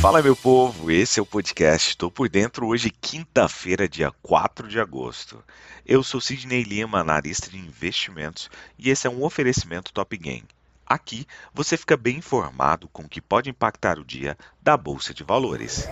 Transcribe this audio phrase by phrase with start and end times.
[0.00, 1.90] Fala meu povo, esse é o podcast.
[1.90, 5.44] Estou por dentro hoje, quinta-feira, dia 4 de agosto.
[5.84, 10.48] Eu sou Sidney Lima, analista de investimentos, e esse é um oferecimento Top Game.
[10.86, 15.22] Aqui você fica bem informado com o que pode impactar o dia da Bolsa de
[15.22, 15.86] Valores.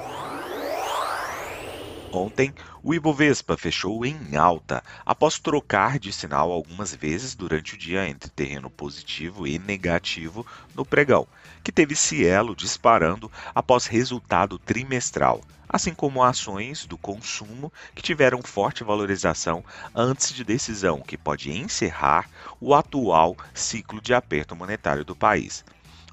[2.11, 8.09] Ontem, o Ibovespa fechou em alta após trocar de sinal algumas vezes durante o dia
[8.09, 11.29] entre terreno positivo e negativo no pregão,
[11.63, 18.83] que teve Cielo disparando após resultado trimestral, assim como ações do consumo que tiveram forte
[18.83, 19.63] valorização
[19.95, 22.27] antes de decisão que pode encerrar
[22.59, 25.63] o atual ciclo de aperto monetário do país.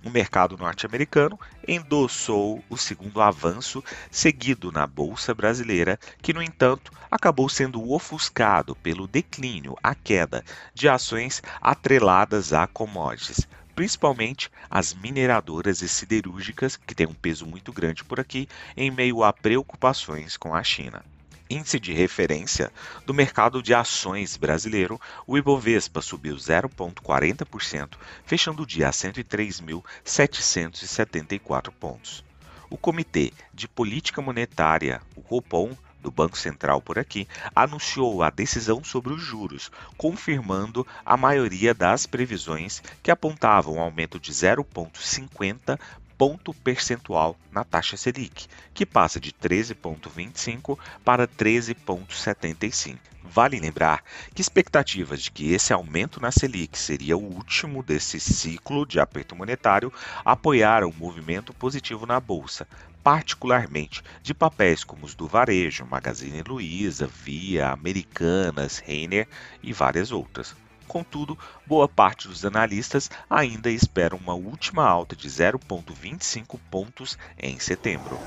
[0.05, 7.49] O mercado norte-americano endossou o segundo avanço seguido na bolsa brasileira, que no entanto acabou
[7.49, 10.45] sendo ofuscado pelo declínio, a queda
[10.75, 17.73] de ações atreladas a commodities, principalmente as mineradoras e siderúrgicas, que têm um peso muito
[17.73, 21.03] grande por aqui, em meio a preocupações com a China
[21.49, 22.71] índice de referência
[23.05, 32.25] do mercado de ações brasileiro, o Ibovespa subiu 0,40%, fechando o dia a 103.774 pontos.
[32.69, 38.83] O Comitê de Política Monetária, o Copom, do Banco Central por aqui, anunciou a decisão
[38.83, 45.79] sobre os juros, confirmando a maioria das previsões que apontavam um aumento de 0,50
[46.17, 52.97] ponto percentual na taxa Selic, que passa de 13,25 para 13,75.
[53.23, 58.85] Vale lembrar que expectativas de que esse aumento na Selic seria o último desse ciclo
[58.85, 59.91] de aperto monetário
[60.23, 62.67] apoiaram o movimento positivo na bolsa,
[63.03, 69.27] particularmente de papéis como os do varejo, Magazine Luiza, Via, Americanas, Renner
[69.61, 70.55] e várias outras.
[70.87, 78.17] Contudo, boa parte dos analistas ainda esperam uma última alta de 0,25 pontos em setembro.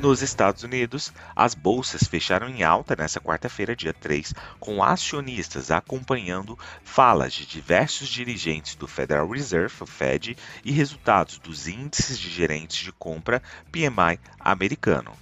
[0.00, 6.58] Nos Estados Unidos, as bolsas fecharam em alta nesta quarta-feira, dia 3, com acionistas acompanhando
[6.82, 12.78] falas de diversos dirigentes do Federal Reserve, o Fed, e resultados dos índices de gerentes
[12.78, 15.12] de compra PMI americano.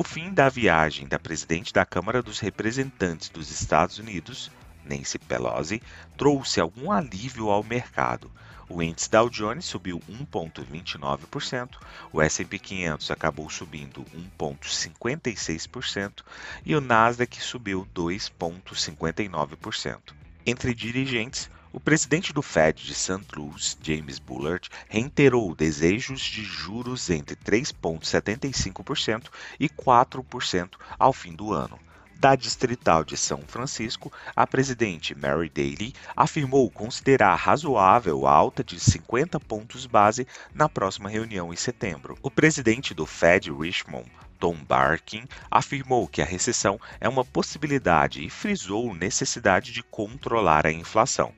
[0.00, 4.48] O fim da viagem da presidente da Câmara dos Representantes dos Estados Unidos,
[4.84, 5.82] Nancy Pelosi,
[6.16, 8.30] trouxe algum alívio ao mercado.
[8.68, 11.70] O índice Dow Jones subiu 1,29%,
[12.12, 14.04] o S&P 500 acabou subindo
[14.38, 16.22] 1,56%
[16.64, 20.14] e o Nasdaq subiu 2,59%.
[20.46, 23.26] Entre dirigentes, o presidente do Fed de St.
[23.36, 29.26] Louis, James Bullard, reiterou desejos de juros entre 3,75%
[29.58, 31.78] e 4% ao fim do ano
[32.18, 38.80] da Distrital de São Francisco, a presidente Mary Daly afirmou considerar razoável a alta de
[38.80, 42.18] 50 pontos base na próxima reunião em setembro.
[42.20, 48.28] O presidente do Fed, Richmond, Tom Barkin afirmou que a recessão é uma possibilidade e
[48.28, 51.32] frisou necessidade de controlar a inflação.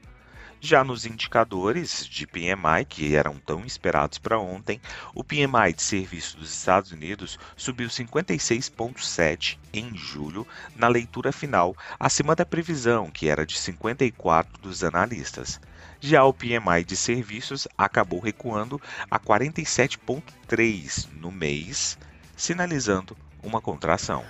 [0.63, 4.79] Já nos indicadores de PMI, que eram tão esperados para ontem,
[5.15, 12.37] o PMI de serviços dos Estados Unidos subiu 56,7 em julho, na leitura final, acima
[12.37, 15.59] da previsão, que era de 54 dos analistas.
[15.99, 18.79] Já o PMI de serviços acabou recuando
[19.11, 21.97] a 47,3 no mês,
[22.37, 24.23] sinalizando uma contração.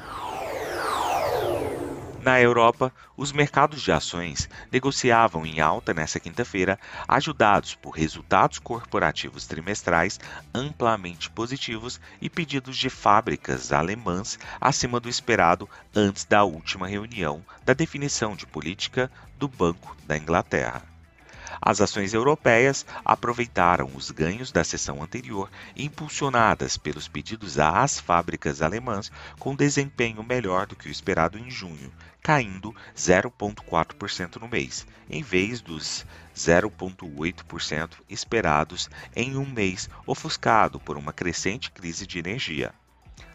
[2.22, 9.47] Na Europa, os mercados de ações negociavam em alta nesta quinta-feira, ajudados por resultados corporativos
[9.47, 10.20] trimestrais
[10.54, 15.66] amplamente positivos e pedidos de fábricas alemãs acima do esperado
[15.97, 20.89] antes da última reunião da definição de política do Banco da Inglaterra.
[21.61, 29.11] As ações europeias aproveitaram os ganhos da sessão anterior, impulsionadas pelos pedidos às fábricas alemãs
[29.38, 35.61] com desempenho melhor do que o esperado em junho, caindo 0,4% no mês, em vez
[35.61, 36.06] dos
[36.37, 42.73] 0,8% esperados em um mês ofuscado por uma crescente crise de energia.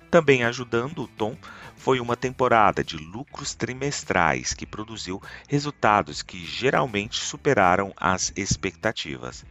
[0.10, 1.38] Também ajudando o tom
[1.76, 9.46] foi uma temporada de lucros trimestrais que produziu resultados que geralmente superaram as expectativas.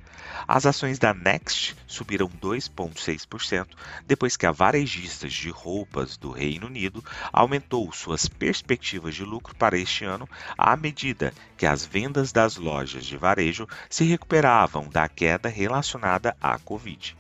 [0.49, 3.69] As ações da Next subiram 2,6%
[4.07, 9.79] depois que a varejista de roupas do Reino Unido aumentou suas perspectivas de lucro para
[9.79, 15.49] este ano à medida que as vendas das lojas de varejo se recuperavam da queda
[15.49, 17.17] relacionada à Covid.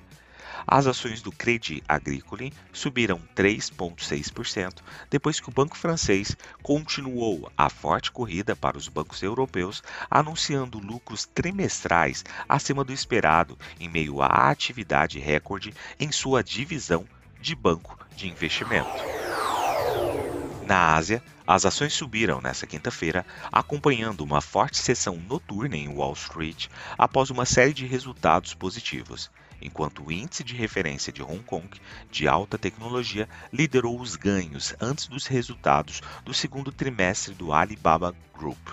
[0.66, 8.10] As ações do Crédit Agricole subiram 3,6%, depois que o banco francês continuou a forte
[8.10, 15.18] corrida para os bancos europeus, anunciando lucros trimestrais acima do esperado, em meio à atividade
[15.18, 17.06] recorde em sua divisão
[17.40, 18.88] de banco de investimento.
[20.66, 26.68] Na Ásia, as ações subiram nesta quinta-feira, acompanhando uma forte sessão noturna em Wall Street
[26.96, 29.30] após uma série de resultados positivos,
[29.60, 31.68] enquanto o índice de referência de Hong Kong
[32.10, 38.68] de alta tecnologia liderou os ganhos antes dos resultados do segundo trimestre do Alibaba Group.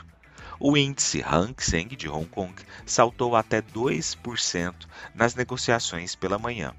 [0.59, 2.53] O índice Hang Seng de Hong Kong
[2.85, 4.75] saltou até 2%
[5.15, 6.73] nas negociações pela manhã.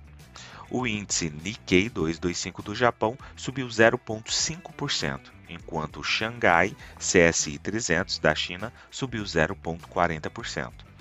[0.70, 8.72] O índice Nikkei 225 do Japão subiu 0,5%, enquanto o Xangai CSI 300 da China
[8.90, 10.92] subiu 0,40%.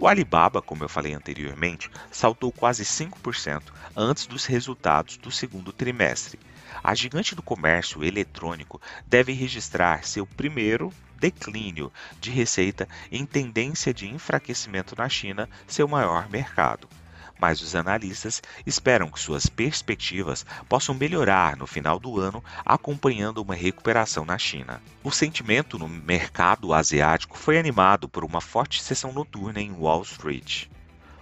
[0.00, 3.64] O Alibaba, como eu falei anteriormente, saltou quase 5%
[3.96, 6.38] antes dos resultados do segundo trimestre.
[6.84, 14.06] A gigante do comércio eletrônico deve registrar seu primeiro declínio de receita em tendência de
[14.06, 16.88] enfraquecimento na China, seu maior mercado
[17.38, 23.54] mas os analistas esperam que suas perspectivas possam melhorar no final do ano, acompanhando uma
[23.54, 24.82] recuperação na China.
[25.02, 30.66] O sentimento no mercado asiático foi animado por uma forte sessão noturna em Wall Street.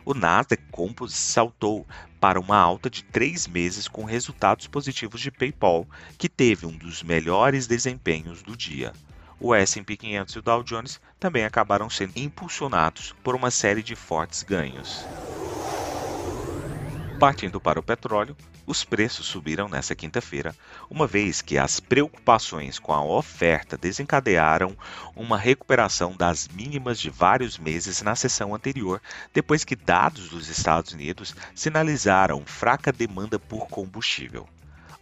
[0.04, 1.84] O Nasdaq Composite saltou
[2.20, 5.86] para uma alta de três meses com resultados positivos de PayPal,
[6.16, 8.92] que teve um dos melhores desempenhos do dia.
[9.38, 13.94] O S&P 500 e o Dow Jones também acabaram sendo impulsionados por uma série de
[13.94, 15.04] fortes ganhos.
[17.18, 18.36] Partindo para o petróleo,
[18.66, 20.54] os preços subiram nesta quinta-feira,
[20.90, 24.76] uma vez que as preocupações com a oferta desencadearam
[25.14, 29.00] uma recuperação das mínimas de vários meses na sessão anterior,
[29.32, 34.46] depois que dados dos Estados Unidos sinalizaram fraca demanda por combustível.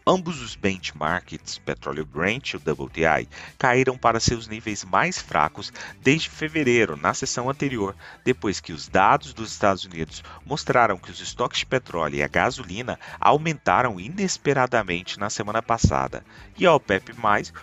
[0.06, 3.26] Ambos os benchmarks, petróleo Brent e o WTI,
[3.58, 5.72] caíram para seus níveis mais fracos
[6.02, 11.20] desde fevereiro, na sessão anterior, depois que os dados dos Estados Unidos mostraram que os
[11.20, 16.22] estoques de petróleo e a gasolina aumentaram inesperadamente na semana passada,
[16.58, 17.14] e a OPEP+,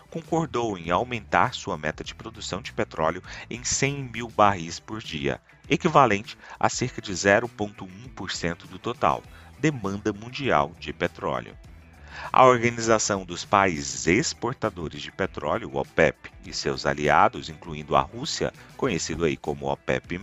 [0.10, 3.22] concordou em aumentar sua meta de produção de petróleo
[3.52, 5.40] em 100 mil barris por dia,
[5.70, 9.22] equivalente a cerca de 0,1% do total
[9.60, 11.56] demanda mundial de petróleo.
[12.32, 19.26] A Organização dos Países Exportadores de Petróleo, OPEP, e seus aliados, incluindo a Rússia, conhecido
[19.26, 20.20] aí como OPEP+,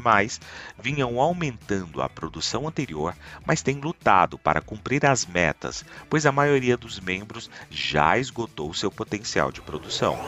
[0.79, 3.15] vinham aumentando a produção anterior,
[3.47, 8.91] mas têm lutado para cumprir as metas, pois a maioria dos membros já esgotou seu
[8.91, 10.19] potencial de produção.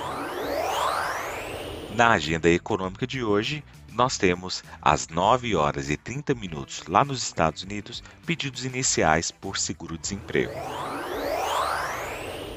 [1.94, 7.22] Na agenda econômica de hoje, nós temos às 9 horas e 30 minutos lá nos
[7.22, 10.52] Estados Unidos pedidos iniciais por seguro-desemprego.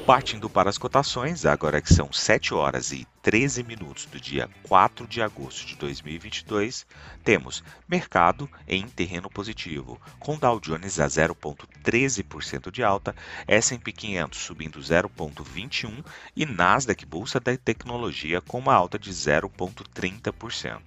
[0.06, 5.08] Partindo para as cotações, agora que são 7 horas e 13 minutos do dia 4
[5.08, 6.86] de agosto de 2022,
[7.24, 13.16] temos mercado em terreno positivo, com Dow Jones a 0,13% de alta,
[13.48, 16.04] S&P 500 subindo 0,21%
[16.36, 20.82] e Nasdaq Bolsa da Tecnologia com uma alta de 0,30%.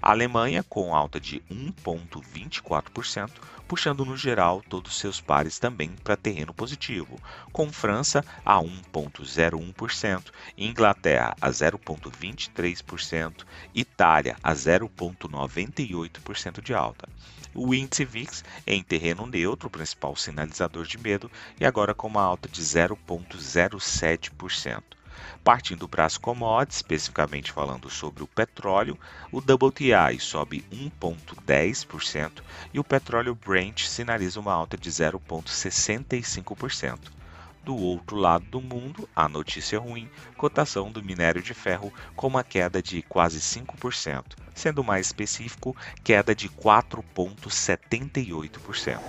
[0.00, 3.30] A Alemanha com alta de 1,24%,
[3.66, 7.20] puxando no geral todos seus pares também para terreno positivo,
[7.52, 13.44] com França a 1,01%, Inglaterra a 0,23%,
[13.74, 17.08] Itália a 0,98% de alta.
[17.54, 22.48] O índice VIX em terreno neutro, principal sinalizador de medo, e agora com uma alta
[22.48, 24.82] de 0,07%.
[25.42, 28.98] Partindo para as commodities, especificamente falando sobre o petróleo,
[29.30, 32.42] o WTI sobe 1,10%
[32.72, 37.12] e o petróleo Brent sinaliza uma alta de 0,65%.
[37.62, 42.44] Do outro lado do mundo, a notícia ruim, cotação do minério de ferro com uma
[42.44, 49.00] queda de quase 5%, sendo mais específico, queda de 4,78%.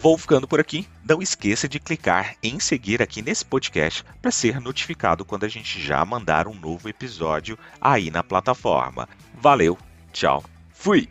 [0.00, 0.86] Vou ficando por aqui.
[1.08, 5.80] Não esqueça de clicar em seguir aqui nesse podcast para ser notificado quando a gente
[5.80, 9.08] já mandar um novo episódio aí na plataforma.
[9.34, 9.76] Valeu,
[10.12, 11.08] tchau, fui!